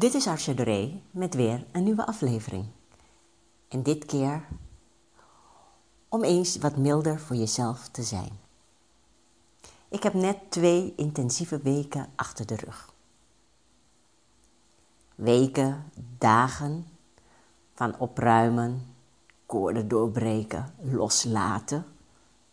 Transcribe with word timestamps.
Dit 0.00 0.14
is 0.14 0.26
Arsja 0.26 0.52
Doré 0.52 1.00
met 1.10 1.34
weer 1.34 1.66
een 1.72 1.82
nieuwe 1.82 2.06
aflevering. 2.06 2.66
En 3.68 3.82
dit 3.82 4.04
keer 4.04 4.48
om 6.08 6.24
eens 6.24 6.56
wat 6.56 6.76
milder 6.76 7.20
voor 7.20 7.36
jezelf 7.36 7.88
te 7.88 8.02
zijn. 8.02 8.30
Ik 9.88 10.02
heb 10.02 10.14
net 10.14 10.38
twee 10.48 10.94
intensieve 10.96 11.58
weken 11.58 12.06
achter 12.14 12.46
de 12.46 12.56
rug. 12.56 12.92
Weken, 15.14 15.84
dagen 16.18 16.86
van 17.74 17.98
opruimen, 17.98 18.94
koorden 19.46 19.88
doorbreken, 19.88 20.74
loslaten 20.80 21.84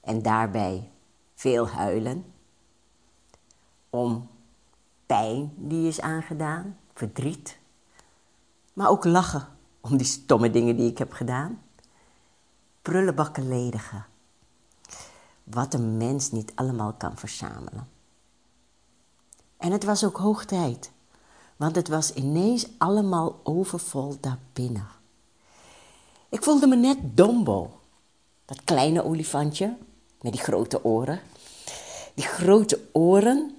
en 0.01 0.21
daarbij 0.21 0.91
veel 1.35 1.67
huilen 1.67 2.25
om 3.89 4.29
pijn 5.05 5.53
die 5.55 5.87
is 5.87 6.01
aangedaan, 6.01 6.77
verdriet, 6.97 7.57
maar 8.73 8.89
ook 8.89 9.05
lachen 9.05 9.47
om 9.81 9.97
die 9.97 10.05
stomme 10.05 10.49
dingen 10.49 10.75
die 10.75 10.91
ik 10.91 10.97
heb 10.97 11.11
gedaan. 11.11 11.61
Prullenbakken 12.81 13.47
ledigen. 13.47 14.05
Wat 15.43 15.73
een 15.73 15.97
mens 15.97 16.31
niet 16.31 16.51
allemaal 16.55 16.93
kan 16.93 17.17
verzamelen. 17.17 17.87
En 19.57 19.71
het 19.71 19.83
was 19.83 20.03
ook 20.03 20.17
hoog 20.17 20.45
tijd, 20.45 20.91
want 21.55 21.75
het 21.75 21.87
was 21.87 22.13
ineens 22.13 22.67
allemaal 22.77 23.39
overvol 23.43 24.17
daarbinnen. 24.19 24.87
Ik 26.29 26.43
voelde 26.43 26.67
me 26.67 26.75
net 26.75 26.97
Dombo, 27.01 27.79
dat 28.45 28.63
kleine 28.63 29.03
olifantje 29.03 29.77
met 30.21 30.31
die 30.31 30.41
grote 30.41 30.83
oren. 30.83 31.21
Die 32.13 32.25
grote 32.25 32.79
oren 32.91 33.56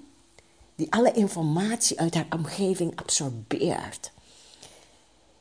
die 0.78 0.92
alle 0.92 1.12
informatie 1.12 2.00
uit 2.00 2.14
haar 2.14 2.26
omgeving 2.30 2.96
absorbeert. 2.96 4.12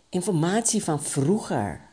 Informatie 0.10 0.84
van 0.84 1.04
vroeger, 1.04 1.90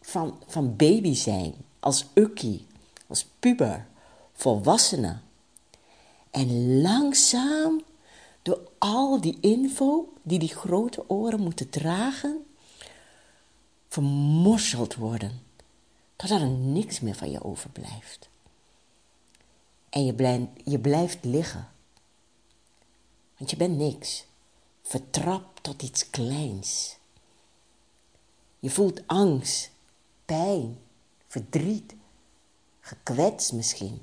van, 0.00 0.42
van 0.46 0.76
baby 0.76 1.14
zijn, 1.14 1.54
als 1.80 2.06
ukkie, 2.14 2.66
als 3.06 3.26
puber, 3.38 3.86
volwassenen. 4.32 5.22
En 6.30 6.80
langzaam, 6.80 7.82
door 8.42 8.60
al 8.78 9.20
die 9.20 9.38
info 9.40 10.12
die 10.22 10.38
die 10.38 10.54
grote 10.54 11.10
oren 11.10 11.40
moeten 11.40 11.70
dragen, 11.70 12.46
vermorseld 13.88 14.94
worden, 14.94 15.40
totdat 16.16 16.40
er 16.40 16.48
niks 16.48 17.00
meer 17.00 17.14
van 17.14 17.30
je 17.30 17.44
overblijft. 17.44 18.28
En 19.90 20.04
je 20.04 20.14
blijft, 20.14 20.46
je 20.64 20.78
blijft 20.78 21.24
liggen 21.24 21.72
want 23.44 23.56
je 23.58 23.68
bent 23.68 23.78
niks. 23.78 24.26
Vertrapt 24.82 25.62
tot 25.62 25.82
iets 25.82 26.10
kleins. 26.10 26.96
Je 28.58 28.70
voelt 28.70 29.06
angst, 29.06 29.70
pijn, 30.24 30.78
verdriet, 31.26 31.94
gekwetst 32.80 33.52
misschien. 33.52 34.02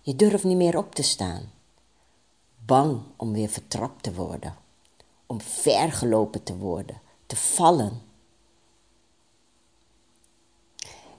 Je 0.00 0.16
durft 0.16 0.44
niet 0.44 0.56
meer 0.56 0.76
op 0.76 0.94
te 0.94 1.02
staan. 1.02 1.52
Bang 2.64 3.02
om 3.16 3.32
weer 3.32 3.48
vertrapt 3.48 4.02
te 4.02 4.14
worden, 4.14 4.56
om 5.26 5.40
vergelopen 5.40 6.42
te 6.42 6.56
worden, 6.56 7.00
te 7.26 7.36
vallen. 7.36 8.02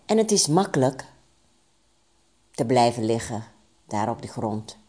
En 0.05 0.17
het 0.17 0.31
is 0.31 0.47
makkelijk 0.47 1.05
te 2.51 2.65
blijven 2.65 3.05
liggen 3.05 3.43
daar 3.85 4.09
op 4.09 4.21
de 4.21 4.27
grond 4.27 4.79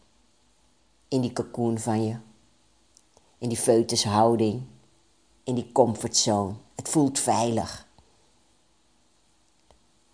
in 1.13 1.21
die 1.21 1.33
cocoon 1.33 1.79
van 1.79 2.05
je. 2.05 2.15
In 3.37 3.49
die 3.49 3.57
foetushouding, 3.57 4.61
in 5.43 5.55
die 5.55 5.71
comfortzone. 5.71 6.53
Het 6.75 6.89
voelt 6.89 7.19
veilig. 7.19 7.87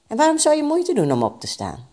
En 0.08 0.18
waarom 0.18 0.38
zou 0.38 0.56
je 0.56 0.64
moeite 0.64 0.94
doen 0.94 1.12
om 1.12 1.24
op 1.24 1.40
te 1.40 1.48
staan? 1.48 1.88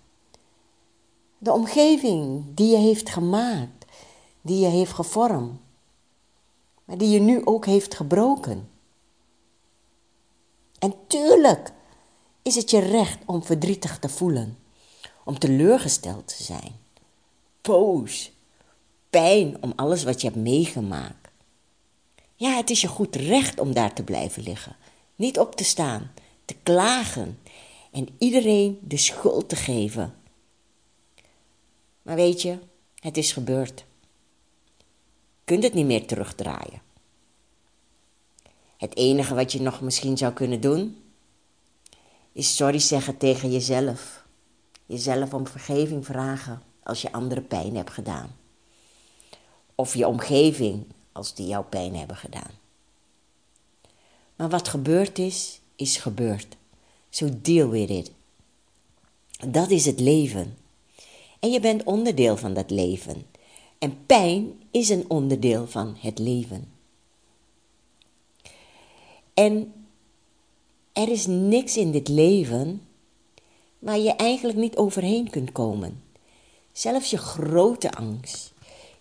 De 1.39 1.53
omgeving 1.53 2.45
die 2.55 2.71
je 2.71 2.77
heeft 2.77 3.09
gemaakt, 3.09 3.85
die 4.41 4.59
je 4.59 4.67
heeft 4.67 4.93
gevormd, 4.93 5.61
maar 6.85 6.99
die 6.99 7.09
je 7.09 7.21
nu 7.21 7.45
ook 7.45 7.67
heeft 7.67 7.95
gebroken. 7.95 8.71
En 10.79 10.95
tuurlijk 11.07 11.73
is 12.43 12.55
het 12.55 12.71
je 12.71 12.79
recht 12.79 13.19
om 13.27 13.43
verdrietig 13.43 13.99
te 13.99 14.09
voelen, 14.09 14.59
om 15.25 15.39
teleurgesteld 15.39 16.37
te 16.37 16.43
zijn, 16.43 16.77
boos, 17.63 18.35
pijn 19.17 19.57
om 19.61 19.73
alles 19.77 20.05
wat 20.05 20.21
je 20.21 20.27
hebt 20.27 20.41
meegemaakt. 20.41 21.29
Ja, 22.35 22.57
het 22.57 22.71
is 22.71 22.81
je 22.81 22.89
goed 22.89 23.17
recht 23.17 23.61
om 23.61 23.75
daar 23.75 23.95
te 23.95 24.03
blijven 24.03 24.43
liggen. 24.43 24.77
Niet 25.15 25.39
op 25.39 25.57
te 25.57 25.65
staan, 25.65 26.13
te 26.45 26.55
klagen 26.63 27.39
en 27.93 28.09
iedereen 28.19 28.79
de 28.83 28.97
schuld 28.97 29.49
te 29.49 29.57
geven. 29.57 30.15
Maar 32.03 32.15
weet 32.15 32.43
je, 32.43 32.59
het 33.01 33.17
is 33.17 33.33
gebeurd. 33.33 33.85
Je 34.79 35.45
kunt 35.45 35.63
het 35.63 35.75
niet 35.75 35.87
meer 35.87 36.07
terugdraaien. 36.07 36.83
Het 38.77 38.97
enige 38.97 39.35
wat 39.35 39.53
je 39.53 39.61
nog 39.61 39.81
misschien 39.81 40.17
zou 40.17 40.33
kunnen 40.33 40.61
doen, 40.61 41.03
is 42.33 42.57
sorry 42.57 42.79
zeggen 42.79 43.17
tegen 43.17 43.53
jezelf. 43.53 44.25
Jezelf 44.87 45.35
om 45.35 45.47
vergeving 45.47 46.05
vragen 46.05 46.63
als 46.83 47.03
je 47.03 47.13
andere 47.13 47.41
pijn 47.41 47.77
hebt 47.77 47.91
gedaan 47.91 48.45
of 49.77 49.95
je 49.95 50.07
omgeving 50.07 50.85
als 51.13 51.35
die 51.35 51.47
jou 51.47 51.65
pijn 51.65 51.97
hebben 51.97 52.17
gedaan. 52.17 52.51
Maar 54.37 54.49
wat 54.49 54.69
gebeurd 54.69 55.19
is, 55.19 55.61
is 55.77 55.97
gebeurd. 55.97 56.57
So 57.11 57.29
deal 57.43 57.69
with 57.69 57.91
it. 57.91 58.11
Dat 59.49 59.71
is 59.71 59.87
het 59.87 60.01
leven. 60.01 60.57
En 61.41 61.51
je 61.51 61.61
bent 61.61 61.85
onderdeel 61.85 62.37
van 62.37 62.55
dat 62.55 62.71
leven. 62.71 63.27
En 63.79 64.07
pijn 64.07 64.61
is 64.71 64.89
een 64.89 65.05
onderdeel 65.09 65.67
van 65.67 65.97
het 65.99 66.19
leven. 66.19 66.73
En 69.35 69.73
er 70.93 71.09
is 71.09 71.27
niks 71.27 71.77
in 71.77 71.91
dit 71.91 72.09
leven 72.09 72.83
waar 73.79 73.99
je 73.99 74.13
eigenlijk 74.13 74.59
niet 74.59 74.77
overheen 74.77 75.31
kunt 75.31 75.53
komen. 75.53 76.03
Zelfs 76.73 77.11
je 77.11 77.19
grote 77.19 77.93
angst, 77.93 78.53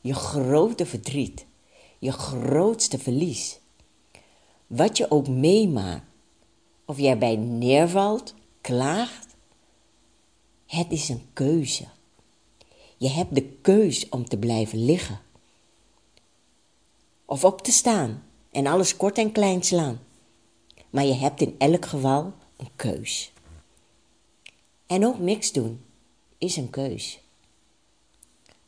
je 0.06 0.14
grote 0.14 0.86
verdriet, 0.86 1.46
je 2.00 2.12
grootste 2.12 3.00
verlies. 3.00 3.60
Wat 4.68 4.98
je 4.98 5.12
ook 5.12 5.28
meemaakt, 5.28 6.04
of 6.86 7.00
jij 7.00 7.18
bij 7.18 7.36
neervalt, 7.36 8.34
klaagt, 8.62 9.36
het 10.66 10.92
is 10.92 11.10
een 11.10 11.26
keuze. 11.34 11.86
Je 12.98 13.10
hebt 13.10 13.36
de 13.36 13.44
keus 13.44 14.10
om 14.10 14.26
te 14.26 14.38
blijven 14.38 14.86
liggen. 14.86 15.20
Of 17.26 17.44
op 17.44 17.62
te 17.62 17.72
staan 17.72 18.24
en 18.52 18.68
alles 18.68 18.98
kort 18.98 19.18
en 19.18 19.32
klein 19.32 19.64
slaan. 19.64 20.00
Maar 20.90 21.06
je 21.06 21.14
hebt 21.14 21.42
in 21.42 21.56
elk 21.58 21.86
geval 21.86 22.34
een 22.58 22.70
keus. 22.76 23.32
En 24.86 25.06
ook 25.06 25.20
niks 25.20 25.52
doen 25.52 25.86
is 26.38 26.56
een 26.56 26.70
keus. 26.70 27.20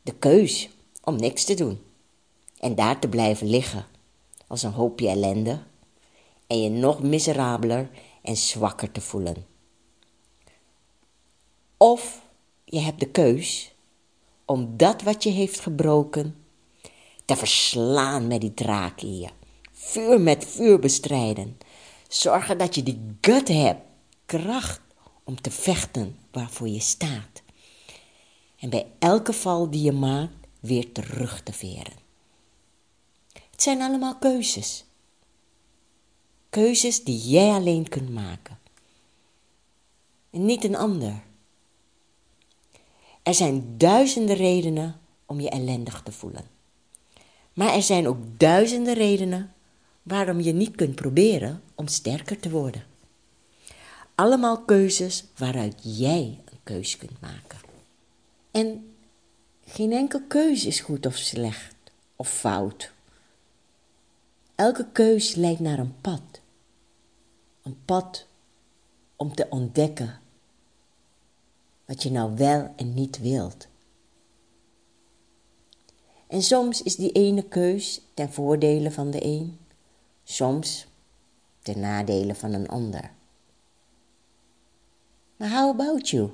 De 0.02 0.14
keus 0.14 0.68
om 1.08 1.16
niks 1.16 1.44
te 1.44 1.54
doen 1.54 1.80
en 2.58 2.74
daar 2.74 2.98
te 2.98 3.08
blijven 3.08 3.50
liggen 3.50 3.86
als 4.46 4.62
een 4.62 4.72
hoopje 4.72 5.08
ellende 5.08 5.62
en 6.46 6.62
je 6.62 6.68
nog 6.68 7.02
miserabeler 7.02 7.90
en 8.22 8.36
zwakker 8.36 8.92
te 8.92 9.00
voelen. 9.00 9.46
Of 11.76 12.22
je 12.64 12.78
hebt 12.78 13.00
de 13.00 13.10
keus 13.10 13.74
om 14.44 14.76
dat 14.76 15.02
wat 15.02 15.22
je 15.22 15.30
heeft 15.30 15.60
gebroken 15.60 16.36
te 17.24 17.36
verslaan 17.36 18.26
met 18.26 18.40
die 18.40 18.54
draak 18.54 19.00
in 19.00 19.18
je. 19.18 19.28
Vuur 19.72 20.20
met 20.20 20.46
vuur 20.46 20.78
bestrijden. 20.78 21.58
Zorgen 22.08 22.58
dat 22.58 22.74
je 22.74 22.82
die 22.82 23.16
gut 23.20 23.48
hebt, 23.48 23.80
kracht 24.26 24.80
om 25.24 25.40
te 25.40 25.50
vechten 25.50 26.18
waarvoor 26.32 26.68
je 26.68 26.80
staat. 26.80 27.42
En 28.58 28.70
bij 28.70 28.86
elke 28.98 29.32
val 29.32 29.70
die 29.70 29.82
je 29.82 29.92
maakt, 29.92 30.47
weer 30.60 30.92
terug 30.92 31.42
te 31.42 31.52
veren. 31.52 31.92
Het 33.32 33.62
zijn 33.62 33.82
allemaal 33.82 34.16
keuzes. 34.16 34.84
Keuzes 36.50 37.04
die 37.04 37.28
jij 37.28 37.50
alleen 37.50 37.88
kunt 37.88 38.10
maken. 38.10 38.58
En 40.30 40.44
niet 40.44 40.64
een 40.64 40.76
ander. 40.76 41.22
Er 43.22 43.34
zijn 43.34 43.78
duizenden 43.78 44.36
redenen 44.36 45.00
om 45.26 45.40
je 45.40 45.50
ellendig 45.50 46.02
te 46.02 46.12
voelen. 46.12 46.44
Maar 47.52 47.74
er 47.74 47.82
zijn 47.82 48.08
ook 48.08 48.18
duizenden 48.36 48.94
redenen 48.94 49.54
waarom 50.02 50.40
je 50.40 50.52
niet 50.52 50.76
kunt 50.76 50.94
proberen 50.94 51.62
om 51.74 51.86
sterker 51.86 52.40
te 52.40 52.50
worden. 52.50 52.84
Allemaal 54.14 54.64
keuzes 54.64 55.24
waaruit 55.36 55.80
jij 55.82 56.38
een 56.44 56.58
keus 56.62 56.96
kunt 56.96 57.20
maken. 57.20 57.58
En 58.50 58.87
geen 59.68 59.92
enkel 59.92 60.20
keuze 60.28 60.66
is 60.66 60.80
goed 60.80 61.06
of 61.06 61.16
slecht 61.16 61.74
of 62.16 62.28
fout. 62.28 62.92
Elke 64.54 64.86
keus 64.92 65.34
leidt 65.34 65.60
naar 65.60 65.78
een 65.78 66.00
pad. 66.00 66.40
Een 67.62 67.84
pad 67.84 68.26
om 69.16 69.34
te 69.34 69.46
ontdekken 69.50 70.20
wat 71.84 72.02
je 72.02 72.10
nou 72.10 72.36
wel 72.36 72.72
en 72.76 72.94
niet 72.94 73.18
wilt. 73.18 73.66
En 76.26 76.42
soms 76.42 76.82
is 76.82 76.96
die 76.96 77.12
ene 77.12 77.42
keus 77.42 78.00
ten 78.14 78.32
voordele 78.32 78.90
van 78.90 79.10
de 79.10 79.24
een, 79.24 79.58
soms 80.24 80.86
ten 81.62 81.80
nadele 81.80 82.34
van 82.34 82.52
een 82.52 82.68
ander. 82.68 83.10
Maar 85.36 85.50
how 85.50 85.68
about 85.68 86.08
you? 86.08 86.30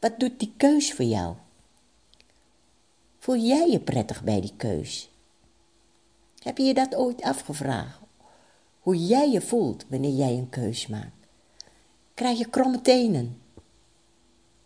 Wat 0.00 0.20
doet 0.20 0.38
die 0.38 0.52
keus 0.56 0.92
voor 0.92 1.04
jou? 1.04 1.34
Voel 3.26 3.36
jij 3.36 3.70
je 3.70 3.80
prettig 3.80 4.24
bij 4.24 4.40
die 4.40 4.52
keus? 4.56 5.10
Heb 6.38 6.58
je 6.58 6.64
je 6.64 6.74
dat 6.74 6.94
ooit 6.94 7.22
afgevraagd? 7.22 8.00
Hoe 8.80 9.06
jij 9.06 9.30
je 9.30 9.40
voelt 9.40 9.84
wanneer 9.88 10.14
jij 10.14 10.32
een 10.32 10.48
keus 10.48 10.86
maakt? 10.86 11.26
Krijg 12.14 12.38
je 12.38 12.50
kromme 12.50 12.80
tenen? 12.80 13.40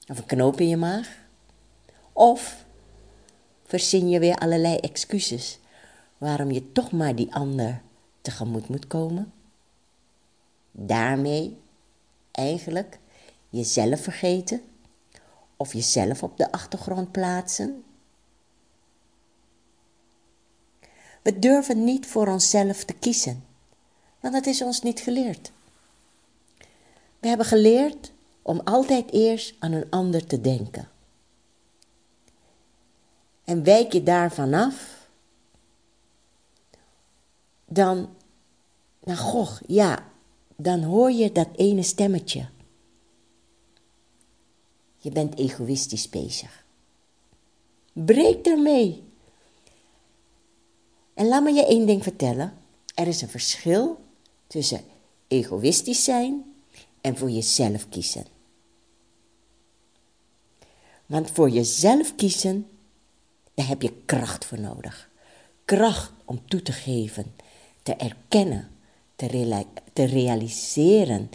Of 0.08 0.18
een 0.18 0.26
knoop 0.26 0.60
in 0.60 0.68
je 0.68 0.76
maag? 0.76 1.18
Of 2.12 2.64
verzin 3.64 4.08
je 4.08 4.18
weer 4.18 4.36
allerlei 4.38 4.76
excuses 4.76 5.58
waarom 6.18 6.50
je 6.50 6.72
toch 6.72 6.92
maar 6.92 7.14
die 7.14 7.34
ander 7.34 7.82
tegemoet 8.20 8.68
moet 8.68 8.86
komen? 8.86 9.32
Daarmee 10.70 11.58
eigenlijk 12.30 12.98
jezelf 13.48 14.00
vergeten 14.00 14.62
of 15.56 15.72
jezelf 15.72 16.22
op 16.22 16.36
de 16.36 16.52
achtergrond 16.52 17.12
plaatsen? 17.12 17.84
We 21.22 21.38
durven 21.38 21.84
niet 21.84 22.06
voor 22.06 22.28
onszelf 22.28 22.84
te 22.84 22.92
kiezen, 22.92 23.44
want 24.20 24.34
dat 24.34 24.46
is 24.46 24.62
ons 24.62 24.82
niet 24.82 25.00
geleerd. 25.00 25.52
We 27.18 27.28
hebben 27.28 27.46
geleerd 27.46 28.12
om 28.42 28.60
altijd 28.60 29.10
eerst 29.12 29.54
aan 29.58 29.72
een 29.72 29.90
ander 29.90 30.26
te 30.26 30.40
denken. 30.40 30.88
En 33.44 33.62
wijk 33.62 33.92
je 33.92 34.02
daarvan 34.02 34.54
af, 34.54 35.08
dan, 37.64 38.08
nou 39.04 39.18
goh, 39.18 39.56
ja, 39.66 40.06
dan 40.56 40.82
hoor 40.82 41.10
je 41.10 41.32
dat 41.32 41.48
ene 41.56 41.82
stemmetje. 41.82 42.48
Je 44.96 45.10
bent 45.10 45.38
egoïstisch 45.38 46.08
bezig. 46.08 46.64
Breek 47.92 48.46
ermee. 48.46 49.09
En 51.20 51.28
laat 51.28 51.42
me 51.42 51.52
je 51.52 51.66
één 51.66 51.86
ding 51.86 52.02
vertellen. 52.02 52.52
Er 52.94 53.06
is 53.06 53.22
een 53.22 53.28
verschil 53.28 54.00
tussen 54.46 54.80
egoïstisch 55.28 56.04
zijn 56.04 56.54
en 57.00 57.16
voor 57.16 57.30
jezelf 57.30 57.88
kiezen. 57.88 58.24
Want 61.06 61.30
voor 61.30 61.50
jezelf 61.50 62.14
kiezen, 62.14 62.68
daar 63.54 63.66
heb 63.66 63.82
je 63.82 63.92
kracht 64.04 64.44
voor 64.44 64.60
nodig. 64.60 65.10
Kracht 65.64 66.12
om 66.24 66.48
toe 66.48 66.62
te 66.62 66.72
geven, 66.72 67.34
te 67.82 67.94
erkennen, 67.94 68.70
te, 69.92 70.04
realiseren 70.04 71.30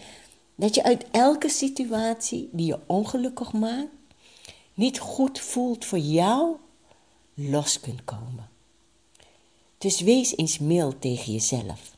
dat 0.55 0.75
je 0.75 0.83
uit 0.83 1.05
elke 1.11 1.49
situatie 1.49 2.49
die 2.51 2.65
je 2.65 2.79
ongelukkig 2.85 3.53
maakt, 3.53 3.91
niet 4.73 4.99
goed 4.99 5.39
voelt 5.39 5.85
voor 5.85 5.99
jou, 5.99 6.55
los 7.33 7.79
kunt 7.79 8.03
komen. 8.03 8.54
Dus 9.77 10.00
wees 10.00 10.38
eens 10.38 10.60
mild 10.60 11.01
tegen 11.01 11.33
jezelf. 11.33 11.95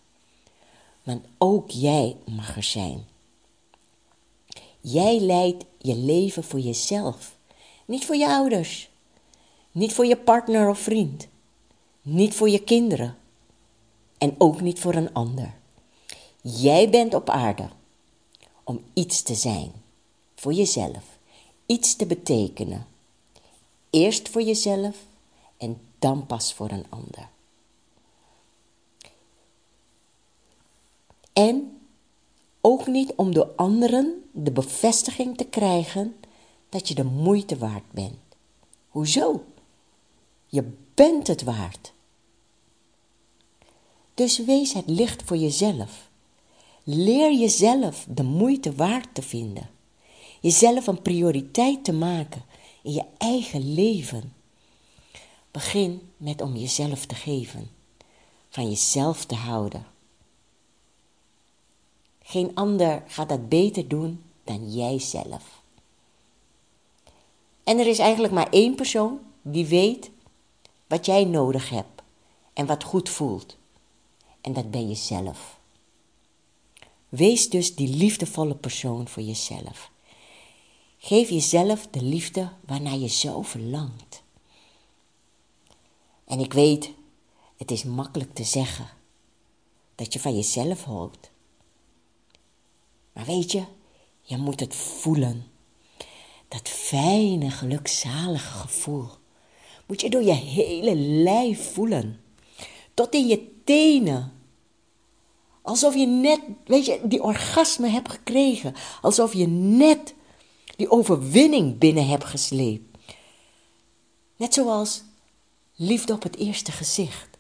Want 1.03 1.25
ook 1.37 1.69
jij 1.69 2.15
mag 2.25 2.55
er 2.55 2.63
zijn. 2.63 3.05
Jij 4.81 5.19
leidt 5.19 5.65
je 5.77 5.95
leven 5.95 6.43
voor 6.43 6.59
jezelf, 6.59 7.37
niet 7.85 8.05
voor 8.05 8.15
je 8.15 8.27
ouders, 8.27 8.89
niet 9.71 9.93
voor 9.93 10.05
je 10.05 10.17
partner 10.17 10.69
of 10.69 10.79
vriend, 10.79 11.27
niet 12.01 12.33
voor 12.33 12.49
je 12.49 12.63
kinderen 12.63 13.17
en 14.17 14.35
ook 14.37 14.61
niet 14.61 14.79
voor 14.79 14.93
een 14.93 15.13
ander. 15.13 15.53
Jij 16.41 16.89
bent 16.89 17.13
op 17.13 17.29
aarde 17.29 17.69
om 18.63 18.83
iets 18.93 19.21
te 19.21 19.35
zijn 19.35 19.71
voor 20.35 20.53
jezelf, 20.53 21.03
iets 21.65 21.95
te 21.95 22.05
betekenen. 22.05 22.87
Eerst 23.89 24.29
voor 24.29 24.41
jezelf 24.41 24.95
en 25.57 25.81
dan 25.99 26.25
pas 26.25 26.53
voor 26.53 26.69
een 26.71 26.85
ander. 26.89 27.29
En 31.37 31.77
ook 32.61 32.87
niet 32.87 33.13
om 33.15 33.33
door 33.33 33.51
anderen 33.55 34.23
de 34.31 34.51
bevestiging 34.51 35.37
te 35.37 35.45
krijgen 35.45 36.15
dat 36.69 36.87
je 36.87 36.95
de 36.95 37.03
moeite 37.03 37.57
waard 37.57 37.91
bent. 37.91 38.17
Hoezo? 38.87 39.43
Je 40.45 40.71
bent 40.93 41.27
het 41.27 41.43
waard. 41.43 41.93
Dus 44.13 44.37
wees 44.45 44.73
het 44.73 44.89
licht 44.89 45.23
voor 45.23 45.37
jezelf. 45.37 46.09
Leer 46.83 47.33
jezelf 47.33 48.05
de 48.09 48.23
moeite 48.23 48.75
waard 48.75 49.15
te 49.15 49.21
vinden. 49.21 49.69
Jezelf 50.41 50.87
een 50.87 51.01
prioriteit 51.01 51.83
te 51.83 51.93
maken 51.93 52.43
in 52.83 52.93
je 52.93 53.05
eigen 53.17 53.73
leven. 53.73 54.33
Begin 55.51 56.01
met 56.17 56.41
om 56.41 56.55
jezelf 56.55 57.05
te 57.05 57.15
geven, 57.15 57.69
van 58.49 58.69
jezelf 58.69 59.25
te 59.25 59.35
houden. 59.35 59.95
Geen 62.29 62.51
ander 62.55 63.03
gaat 63.07 63.29
dat 63.29 63.49
beter 63.49 63.87
doen 63.87 64.23
dan 64.43 64.73
jijzelf. 64.73 65.61
En 67.63 67.79
er 67.79 67.87
is 67.87 67.99
eigenlijk 67.99 68.33
maar 68.33 68.49
één 68.49 68.75
persoon 68.75 69.19
die 69.41 69.65
weet 69.65 70.09
wat 70.87 71.05
jij 71.05 71.23
nodig 71.25 71.69
hebt 71.69 72.01
en 72.53 72.65
wat 72.65 72.83
goed 72.83 73.09
voelt. 73.09 73.57
En 74.41 74.53
dat 74.53 74.71
ben 74.71 74.87
jezelf. 74.87 75.59
Wees 77.09 77.49
dus 77.49 77.75
die 77.75 77.95
liefdevolle 77.95 78.55
persoon 78.55 79.07
voor 79.07 79.23
jezelf. 79.23 79.91
Geef 80.97 81.29
jezelf 81.29 81.87
de 81.87 82.01
liefde 82.01 82.51
waarnaar 82.65 82.97
je 82.97 83.09
zo 83.09 83.41
verlangt. 83.41 84.23
En 86.25 86.39
ik 86.39 86.53
weet, 86.53 86.91
het 87.57 87.71
is 87.71 87.83
makkelijk 87.83 88.33
te 88.33 88.43
zeggen 88.43 88.89
dat 89.95 90.13
je 90.13 90.19
van 90.19 90.35
jezelf 90.35 90.83
houdt. 90.83 91.29
Maar 93.17 93.25
weet 93.25 93.51
je, 93.51 93.63
je 94.21 94.37
moet 94.37 94.59
het 94.59 94.75
voelen. 94.75 95.51
Dat 96.47 96.69
fijne, 96.69 97.49
gelukzalige 97.51 98.51
gevoel 98.51 99.09
moet 99.85 100.01
je 100.01 100.09
door 100.09 100.23
je 100.23 100.33
hele 100.33 100.95
lijf 100.95 101.73
voelen. 101.73 102.21
Tot 102.93 103.13
in 103.13 103.27
je 103.27 103.63
tenen. 103.63 104.33
Alsof 105.61 105.95
je 105.95 106.05
net, 106.05 106.39
weet 106.65 106.85
je, 106.85 106.99
die 107.03 107.23
orgasme 107.23 107.87
hebt 107.87 108.11
gekregen. 108.11 108.75
Alsof 109.01 109.33
je 109.33 109.47
net 109.47 110.13
die 110.75 110.89
overwinning 110.89 111.77
binnen 111.77 112.07
hebt 112.07 112.25
gesleept. 112.25 112.97
Net 114.35 114.53
zoals 114.53 115.03
liefde 115.75 116.13
op 116.13 116.23
het 116.23 116.35
eerste 116.35 116.71
gezicht. 116.71 117.37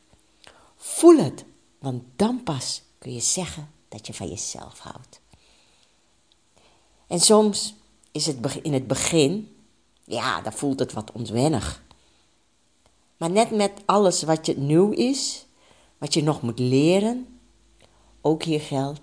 Voel 0.75 1.17
het, 1.17 1.45
want 1.79 2.03
dan 2.15 2.43
pas 2.43 2.81
kun 2.97 3.13
je 3.13 3.21
zeggen 3.21 3.71
dat 3.89 4.07
je 4.07 4.13
van 4.13 4.27
jezelf 4.27 4.79
houdt. 4.79 5.19
En 7.07 7.19
soms 7.19 7.73
is 8.11 8.25
het 8.25 8.59
in 8.61 8.73
het 8.73 8.87
begin, 8.87 9.55
ja, 10.03 10.41
dan 10.41 10.53
voelt 10.53 10.79
het 10.79 10.93
wat 10.93 11.11
ontwennig. 11.11 11.83
Maar 13.17 13.31
net 13.31 13.51
met 13.51 13.71
alles 13.85 14.23
wat 14.23 14.45
je 14.45 14.57
nieuw 14.57 14.91
is, 14.91 15.45
wat 15.97 16.13
je 16.13 16.23
nog 16.23 16.41
moet 16.41 16.59
leren, 16.59 17.39
ook 18.21 18.43
hier 18.43 18.61
geldt, 18.61 18.99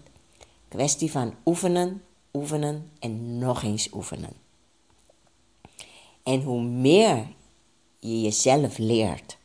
kwestie 0.69 1.11
van 1.11 1.35
oefenen, 1.45 2.03
oefenen 2.33 2.91
en 2.99 3.39
nog 3.39 3.63
eens 3.63 3.89
oefenen. 3.93 4.33
En 6.23 6.43
hoe 6.43 6.63
meer 6.63 7.27
je 7.99 8.21
jezelf 8.21 8.79
leert. 8.79 9.37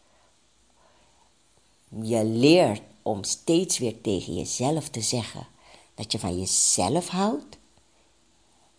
Je 2.01 2.25
leert 2.25 2.81
om 3.01 3.23
steeds 3.23 3.77
weer 3.77 4.01
tegen 4.01 4.35
jezelf 4.35 4.89
te 4.89 5.01
zeggen 5.01 5.47
dat 5.95 6.11
je 6.11 6.19
van 6.19 6.39
jezelf 6.39 7.07
houdt. 7.07 7.58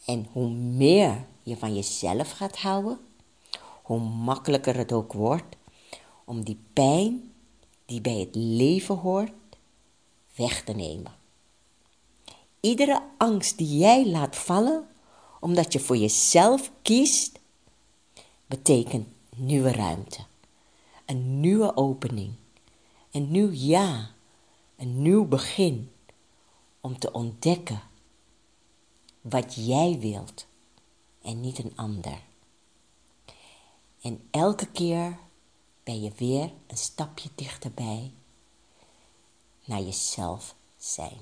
En 0.04 0.26
hoe 0.32 0.48
meer 0.50 1.26
je 1.42 1.56
van 1.56 1.74
jezelf 1.74 2.30
gaat 2.30 2.58
houden, 2.58 2.98
hoe 3.82 4.00
makkelijker 4.00 4.76
het 4.76 4.92
ook 4.92 5.12
wordt 5.12 5.56
om 6.24 6.44
die 6.44 6.58
pijn 6.72 7.32
die 7.84 8.00
bij 8.00 8.18
het 8.18 8.34
leven 8.34 8.96
hoort 8.96 9.32
weg 10.34 10.64
te 10.64 10.72
nemen. 10.72 11.12
Iedere 12.60 13.02
angst 13.16 13.58
die 13.58 13.78
jij 13.78 14.06
laat 14.06 14.36
vallen 14.36 14.88
omdat 15.40 15.72
je 15.72 15.80
voor 15.80 15.96
jezelf 15.96 16.70
kiest, 16.82 17.38
betekent 18.46 19.08
nieuwe 19.36 19.72
ruimte, 19.72 20.20
een 21.06 21.40
nieuwe 21.40 21.76
opening, 21.76 22.32
een 23.10 23.30
nieuw 23.30 23.50
ja, 23.52 24.10
een 24.76 25.02
nieuw 25.02 25.24
begin 25.24 25.90
om 26.80 26.98
te 26.98 27.12
ontdekken 27.12 27.82
wat 29.20 29.54
jij 29.66 29.96
wilt 30.00 30.46
en 31.22 31.40
niet 31.40 31.58
een 31.58 31.72
ander. 31.76 32.18
En 34.02 34.28
elke 34.30 34.66
keer 34.66 35.18
ben 35.84 36.02
je 36.02 36.12
weer 36.16 36.52
een 36.66 36.76
stapje 36.76 37.28
dichterbij 37.34 38.12
naar 39.64 39.80
jezelf 39.80 40.54
zijn. 40.76 41.18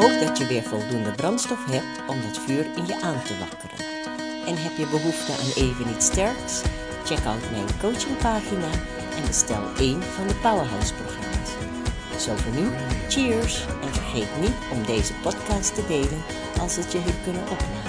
Hoop 0.00 0.20
dat 0.20 0.38
je 0.38 0.46
weer 0.46 0.62
voldoende 0.62 1.12
brandstof 1.12 1.64
hebt 1.64 2.10
om 2.10 2.20
dat 2.22 2.38
vuur 2.38 2.76
in 2.76 2.86
je 2.86 3.00
aan 3.02 3.24
te 3.24 3.38
wakkeren. 3.38 3.86
En 4.46 4.62
heb 4.62 4.76
je 4.76 4.86
behoefte 4.86 5.32
aan 5.32 5.64
even 5.64 5.94
iets 5.94 6.06
sterks? 6.06 6.62
Check 7.04 7.26
out 7.26 7.50
mijn 7.50 7.78
coachingpagina 7.78 8.70
en 9.16 9.26
bestel 9.26 9.74
één 9.74 10.02
van 10.02 10.26
de 10.26 10.34
Powerhouse-programma's. 10.34 11.25
Zo 12.20 12.36
voor 12.36 12.52
nu, 12.52 12.68
cheers! 13.08 13.66
En 13.82 13.88
vergeet 13.92 14.40
niet 14.40 14.54
om 14.72 14.86
deze 14.86 15.12
podcast 15.22 15.74
te 15.74 15.84
delen 15.86 16.22
als 16.60 16.76
het 16.76 16.92
je 16.92 16.98
heeft 16.98 17.22
kunnen 17.24 17.42
opladen. 17.42 17.85